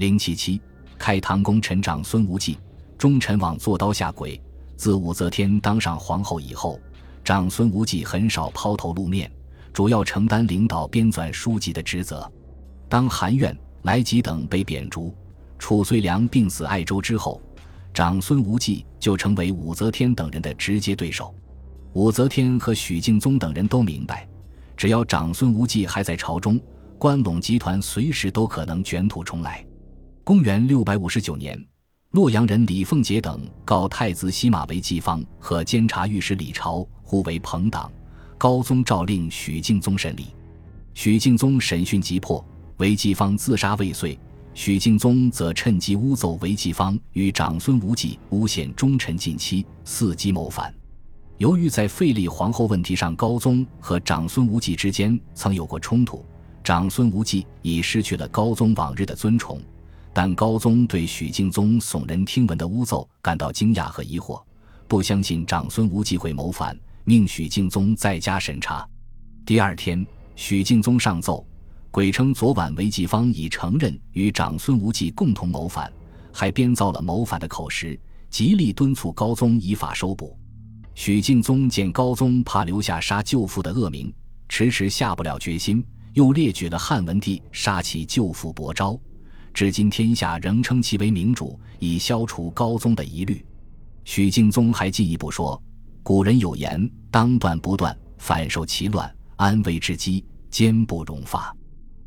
[0.00, 0.58] 零七七，
[0.98, 2.56] 开唐功臣长孙无忌，
[2.96, 4.40] 忠臣枉做刀下鬼。
[4.74, 6.80] 自武则天当上皇后以后，
[7.22, 9.30] 长孙无忌很少抛头露面，
[9.74, 12.26] 主要承担领导编纂书籍的职责。
[12.88, 15.14] 当韩苑、来吉等被贬逐，
[15.58, 17.38] 褚遂良病死爱州之后，
[17.92, 21.34] 长孙无忌就成为武则天等人的直接对手。
[21.92, 24.26] 武则天和许敬宗等人都明白，
[24.78, 26.58] 只要长孙无忌还在朝中，
[26.96, 29.62] 关陇集团随时都可能卷土重来。
[30.22, 31.58] 公元六百五十九年，
[32.10, 37.90] 洛阳人李凤杰等告太子西马为季方和监察御史李朝互为朋党，
[38.36, 40.26] 高宗诏令许敬宗审理。
[40.92, 42.44] 许敬宗审讯急迫。
[42.76, 44.18] 韦继方自杀未遂，
[44.54, 50.72] 许敬宗则趁机诬奏韦继方与长孙无忌诬陷忠臣近妻，伺机谋反。
[51.36, 56.24] 由于在废立皇后问题上，高宗和长孙无忌之间曾有过冲突，
[56.64, 59.60] 长孙无忌已失去了高宗往日的尊崇。
[60.12, 64.42] 但高宗对许敬宗耸人听闻的诬奏感到惊讶和疑惑，
[64.88, 68.86] 不相信长孙无忌会谋反，命许敬宗在家审查。
[69.46, 71.46] 第二天，许敬宗上奏。
[71.92, 75.92] 鬼称昨晚韦继方已承认与长孙无忌共同谋反，
[76.32, 80.38] 还编造了谋反的口实，极力敦促高宗依法收捕。
[80.94, 84.12] 许敬宗见高宗怕留下杀舅父的恶名，
[84.48, 88.96] 迟迟下不了决心，又列举了汉文帝杀其舅父伯昭，
[89.52, 93.44] 至今天下仍称其为明主，以消除高宗的疑虑。
[94.04, 95.60] 许敬宗还进一步说
[96.02, 101.54] ：“古人有言，当断不断，反受其乱，安危之机，坚不容发。”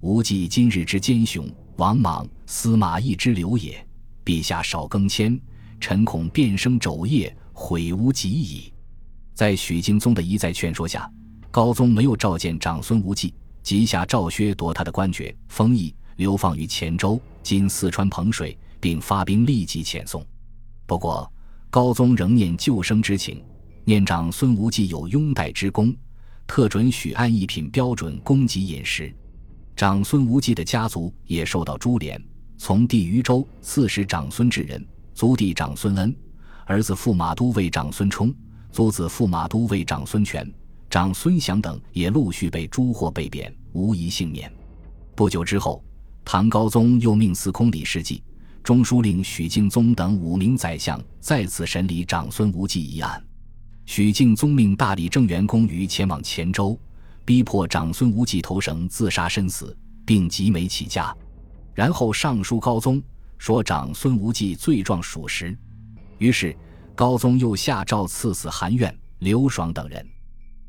[0.00, 3.84] 无忌今日之奸雄，王莽、司马懿之流也。
[4.24, 5.40] 陛下少更迁，
[5.80, 8.72] 臣恐变生肘腋，悔无及矣。
[9.34, 11.10] 在许敬宗的一再劝说下，
[11.50, 20.24] 高宗没有召见长孙无忌，即下诏削夺他的官爵、封邑，流放于黔州（今四川彭水），并发兵立即遣送。
[20.86, 21.30] 不过，
[21.70, 23.42] 高宗仍念救生之情，
[23.84, 25.94] 念长孙无忌有拥戴之功，
[26.46, 29.14] 特准许按一品标准供给饮食。
[29.74, 32.22] 长孙无忌的家族也受到株连，
[32.56, 36.16] 从弟于州刺史长孙志仁，族弟长孙恩，
[36.64, 38.34] 儿子驸马都尉长孙冲，
[38.72, 40.50] 族子驸马都尉长孙权、
[40.88, 44.50] 长孙祥等也陆续被诛或被贬，无一幸免。
[45.14, 45.84] 不久之后，
[46.28, 48.20] 唐高宗又命司空李世绩、
[48.60, 53.24] 中书令许敬宗等五名宰相再次审理长孙无忌一案。
[53.84, 56.78] 许敬宗命大理正元公于前往黔州。
[57.24, 61.16] 逼迫长孙无忌投绳自杀身死，并集美起家，
[61.74, 63.00] 然后上书高宗，
[63.38, 65.56] 说长孙无忌罪状属实。
[66.18, 66.56] 于是
[66.96, 70.04] 高宗又下诏赐死韩苑、刘爽等人。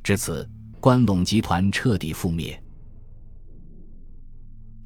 [0.03, 0.47] 至此，
[0.79, 2.62] 关陇集团彻底覆灭。